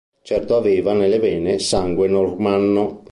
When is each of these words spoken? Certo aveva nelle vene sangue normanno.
Certo 0.23 0.55
aveva 0.55 0.93
nelle 0.93 1.19
vene 1.19 1.59
sangue 1.59 2.07
normanno. 2.07 3.03